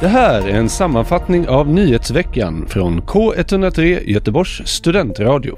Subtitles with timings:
[0.00, 5.56] Det här är en sammanfattning av nyhetsveckan från K103 Göteborgs studentradio.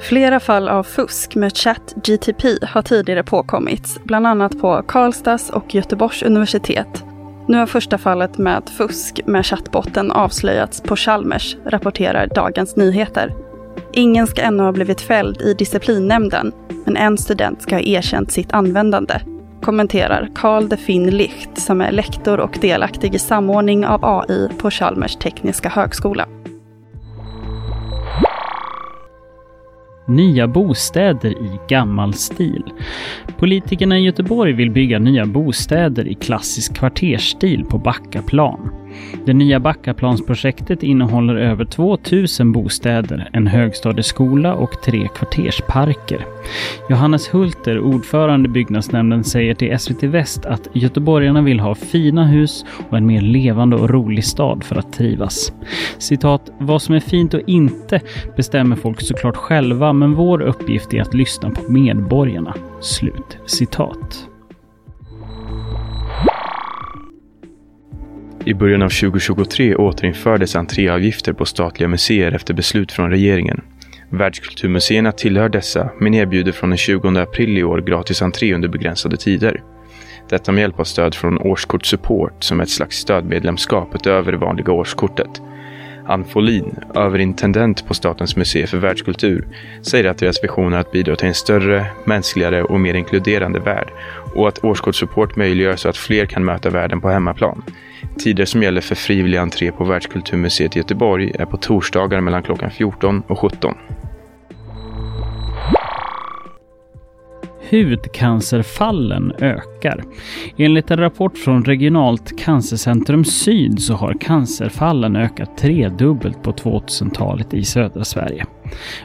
[0.00, 6.22] Flera fall av fusk med ChatGTP har tidigare påkommits, bland annat på Karlstads och Göteborgs
[6.22, 7.04] universitet.
[7.48, 13.34] Nu har första fallet med fusk med chattbotten avslöjats på Chalmers, rapporterar Dagens Nyheter.
[13.94, 16.52] Ingen ska ännu ha blivit fälld i disciplinnämnden,
[16.84, 19.20] men en student ska ha erkänt sitt användande,
[19.62, 24.70] kommenterar Carl de Finn Licht som är lektor och delaktig i samordning av AI på
[24.70, 26.26] Chalmers tekniska högskola.
[30.08, 32.64] Nya bostäder i gammal stil.
[33.38, 38.81] Politikerna i Göteborg vill bygga nya bostäder i klassisk kvartersstil på Backaplan.
[39.24, 46.26] Det nya Backaplansprojektet innehåller över 2000 bostäder, en högstadieskola och tre kvartersparker.
[46.90, 52.64] Johannes Hulter, ordförande i byggnadsnämnden, säger till SVT Väst att göteborgarna vill ha fina hus
[52.90, 55.52] och en mer levande och rolig stad för att trivas.
[55.98, 58.00] Citat, vad som är fint och inte
[58.36, 62.54] bestämmer folk såklart själva, men vår uppgift är att lyssna på medborgarna.
[62.80, 64.31] Slut citat.
[68.44, 73.60] I början av 2023 återinfördes entréavgifter på statliga museer efter beslut från regeringen.
[74.10, 79.16] Världskulturmuseerna tillhör dessa, men erbjuder från den 20 april i år gratis entré under begränsade
[79.16, 79.62] tider.
[80.28, 84.38] Detta med hjälp av stöd från Årskort Support som är ett slags stödmedlemskap utöver det
[84.38, 85.42] vanliga årskortet.
[86.06, 89.48] Ann Folin, överintendent på Statens museer för världskultur,
[89.82, 93.88] säger att deras vision är att bidra till en större, mänskligare och mer inkluderande värld
[94.34, 97.62] och att årskortssupport möjliggör så att fler kan möta världen på hemmaplan.
[98.18, 102.70] Tider som gäller för frivillig entré på Världskulturmuseet i Göteborg är på torsdagar mellan klockan
[102.70, 103.74] 14 och 17.
[107.72, 110.04] Hudcancerfallen ökar.
[110.56, 117.64] Enligt en rapport från Regionalt cancercentrum Syd så har cancerfallen ökat tredubbelt på 2000-talet i
[117.64, 118.46] södra Sverige.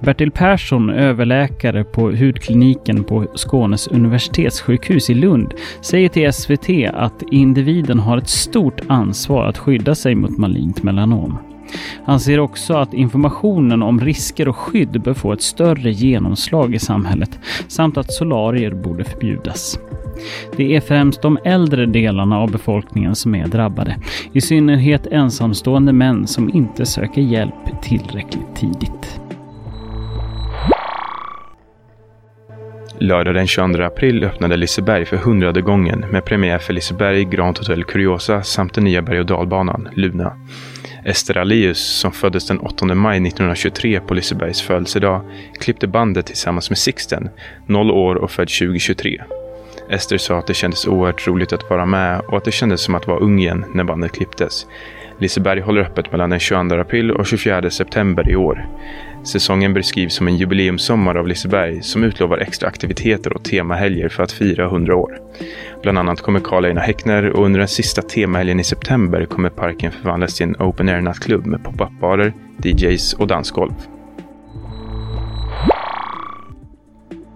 [0.00, 7.98] Bertil Persson, överläkare på hudkliniken på Skånes universitetssjukhus i Lund, säger till SVT att individen
[7.98, 11.51] har ett stort ansvar att skydda sig mot malignt melanom.
[12.04, 16.78] Han ser också att informationen om risker och skydd bör få ett större genomslag i
[16.78, 17.38] samhället
[17.68, 19.78] samt att solarier borde förbjudas.
[20.56, 23.96] Det är främst de äldre delarna av befolkningen som är drabbade,
[24.32, 29.21] i synnerhet ensamstående män som inte söker hjälp tillräckligt tidigt.
[33.02, 37.84] Lördag den 22 april öppnade Liseberg för hundrade gången med premiär för Liseberg Grand Hotel
[37.84, 40.36] Curiosa samt den nya berg och dalbanan Luna.
[41.04, 45.22] Ester Alius, som föddes den 8 maj 1923 på Lisebergs födelsedag,
[45.60, 47.28] klippte bandet tillsammans med Sixten,
[47.66, 49.22] 0 år och född 2023.
[49.90, 52.94] Ester sa att det kändes oerhört roligt att vara med och att det kändes som
[52.94, 54.66] att vara ung igen när bandet klipptes.
[55.22, 58.66] Liseberg håller öppet mellan den 22 april och 24 september i år.
[59.24, 64.32] Säsongen beskrivs som en jubileumssommar av Liseberg som utlovar extra aktiviteter och temahelger för att
[64.32, 65.18] fira 100 år.
[65.82, 69.92] Bland annat kommer Karl Einar Häckner och under den sista temahelgen i september kommer parken
[69.92, 72.32] förvandlas till en open air-nattklubb med pop-up-barer,
[72.64, 73.72] DJs och dansgolv.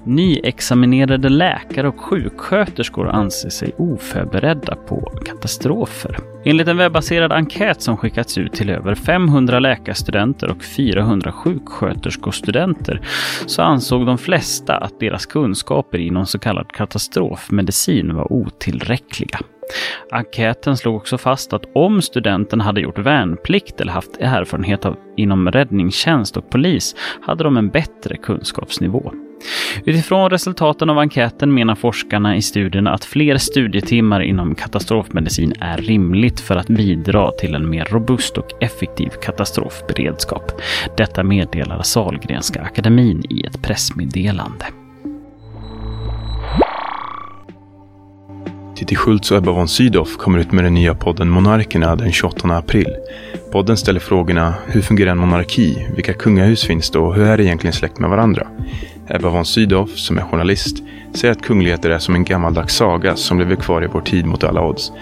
[0.06, 6.16] Nyexaminerade läkare och sjuksköterskor anser sig oförberedda på katastrofer.
[6.44, 13.00] Enligt en webbaserad enkät som skickats ut till över 500 läkarstudenter och 400 sjuksköterskostudenter
[13.46, 19.38] så ansåg de flesta att deras kunskaper inom så kallad katastrofmedicin var otillräckliga.
[20.10, 25.50] Enkäten slog också fast att om studenten hade gjort värnplikt eller haft erfarenhet av, inom
[25.50, 29.12] räddningstjänst och polis hade de en bättre kunskapsnivå.
[29.84, 36.40] Utifrån resultaten av enkäten menar forskarna i studien att fler studietimmar inom katastrofmedicin är rimligt
[36.40, 40.52] för att bidra till en mer robust och effektiv katastrofberedskap.
[40.96, 44.66] Detta meddelar Salgrenska akademin i ett pressmeddelande.
[48.76, 52.56] Titti Schultz och Ebba von Sydow kommer ut med den nya podden Monarkerna den 28
[52.56, 52.96] april.
[53.52, 55.86] Podden ställer frågorna Hur fungerar en monarki?
[55.94, 58.46] Vilka kungahus finns det och hur är det egentligen släkt med varandra?
[59.08, 60.82] Ebba von Sydow, som är journalist,
[61.14, 64.44] säger att kungligheter är som en gammaldags saga som lever kvar i vår tid mot
[64.44, 64.92] alla odds.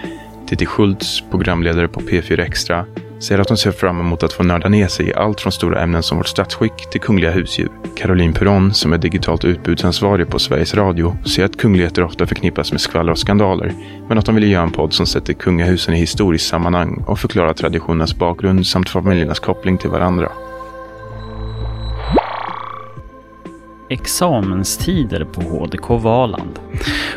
[0.47, 2.85] Titti Schultz, programledare på P4 Extra,
[3.19, 5.81] säger att hon ser fram emot att få nörda ner sig i allt från stora
[5.81, 7.69] ämnen som vårt statsskick till kungliga husdjur.
[7.97, 12.81] Caroline Perron, som är digitalt utbudsansvarig på Sveriges Radio, säger att kungligheter ofta förknippas med
[12.81, 13.73] skvaller och skandaler,
[14.07, 17.53] men att de vill göra en podd som sätter kungahusen i historiskt sammanhang och förklarar
[17.53, 20.31] traditionernas bakgrund samt familjernas koppling till varandra.
[23.89, 26.59] Examenstider på HDK Valand.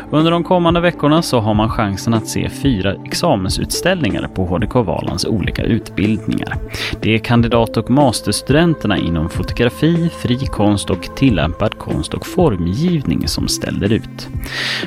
[0.09, 5.25] Under de kommande veckorna så har man chansen att se fyra examensutställningar på HDK Valands
[5.25, 6.55] olika utbildningar.
[7.01, 13.47] Det är kandidat och masterstudenterna inom fotografi, fri konst och tillämpad konst och formgivning som
[13.47, 14.29] ställer ut.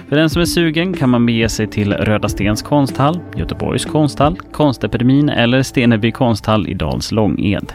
[0.09, 4.39] För den som är sugen kan man bege sig till Röda Stens konsthall, Göteborgs konsthall,
[4.53, 7.73] Konstepidemin eller Steneby konsthall i Dals Långed.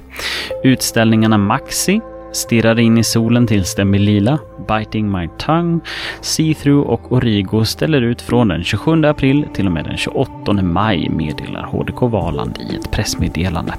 [0.63, 2.01] Utställningarna Maxi,
[2.31, 5.79] Stirrar in i solen tills den blir lila, Biting My Tongue,
[6.21, 11.09] See-Through och Origo ställer ut från den 27 april till och med den 28 maj
[11.09, 13.73] meddelar HDK Valand i ett pressmeddelande.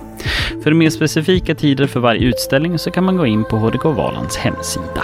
[0.64, 4.36] För mer specifika tider för varje utställning så kan man gå in på HDK Valands
[4.36, 5.02] hemsida.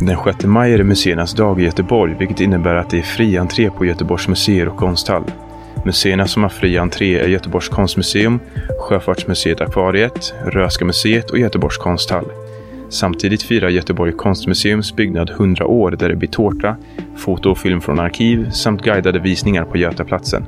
[0.00, 3.38] Den 6 maj är det museernas dag i Göteborg, vilket innebär att det är fri
[3.38, 5.24] entré på Göteborgs museer och konsthall.
[5.84, 8.40] Museerna som har fri entré är Göteborgs konstmuseum,
[8.78, 12.24] Sjöfartsmuseet Akvariet, Röska museet och Göteborgs konsthall.
[12.88, 16.76] Samtidigt firar Göteborg konstmuseums byggnad 100 år där det blir tårta,
[17.16, 20.46] foto och film från arkiv samt guidade visningar på Götaplatsen.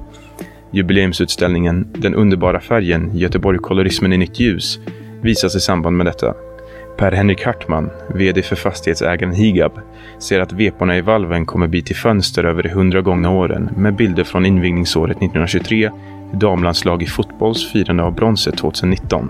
[0.70, 4.78] Jubileumsutställningen Den underbara färgen, Göteborg kolorismen i nytt ljus,
[5.22, 6.34] visas i samband med detta.
[6.96, 9.72] Per-Henrik Hartman, VD för fastighetsägaren Higab,
[10.18, 13.96] ser att veporna i valven kommer bli till fönster över de hundra gångna åren med
[13.96, 15.90] bilder från invigningsåret 1923,
[16.32, 19.28] damlandslag i fotbolls firande av bronset 2019.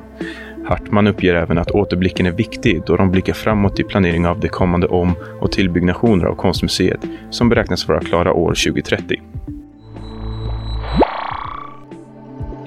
[0.66, 4.48] Hartman uppger även att återblicken är viktig då de blickar framåt i planering av de
[4.48, 9.20] kommande om och tillbyggnationer av konstmuseet som beräknas vara klara år 2030.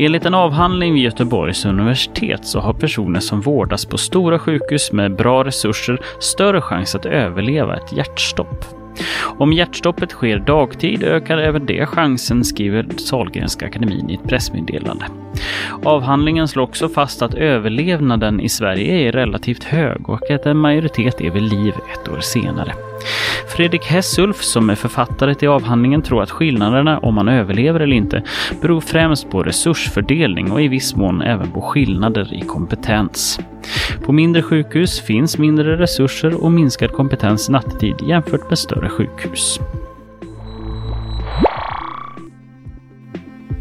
[0.02, 5.16] Enligt en avhandling vid Göteborgs universitet så har personer som vårdas på stora sjukhus med
[5.16, 8.79] bra resurser större chans att överleva ett hjärtstopp.
[9.38, 15.06] Om hjärtstoppet sker dagtid ökar även det chansen, skriver Sahlgrenska akademin i ett pressmeddelande.
[15.84, 21.22] Avhandlingen slår också fast att överlevnaden i Sverige är relativt hög och att en majoritet
[21.22, 22.74] är vid liv ett år senare.
[23.56, 28.24] Fredrik Hessulf, som är författare till avhandlingen, tror att skillnaderna om man överlever eller inte
[28.62, 33.40] beror främst på resursfördelning och i viss mån även på skillnader i kompetens.
[34.06, 39.60] På mindre sjukhus finns mindre resurser och minskad kompetens nattetid jämfört med större sjukhus.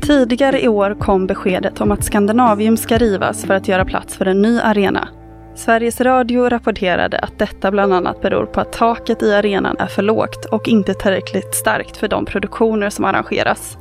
[0.00, 4.26] Tidigare i år kom beskedet om att Skandinavium ska rivas för att göra plats för
[4.26, 5.08] en ny arena.
[5.54, 10.02] Sveriges Radio rapporterade att detta bland annat beror på att taket i arenan är för
[10.02, 13.78] lågt och inte tillräckligt starkt för de produktioner som arrangeras.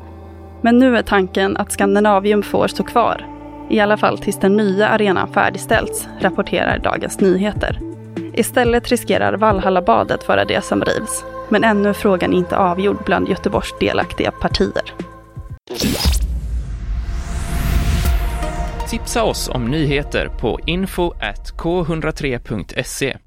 [0.62, 3.37] Men nu är tanken att Skandinavium får stå kvar,
[3.70, 7.80] i alla fall tills den nya arenan färdigställts, rapporterar Dagens Nyheter.
[8.34, 13.74] Istället riskerar Valhallabadet vara det som rivs, men ännu är frågan inte avgjord bland Göteborgs
[13.80, 14.94] delaktiga partier.
[18.90, 21.14] Tipsa oss om nyheter på info
[21.58, 23.18] k103.se.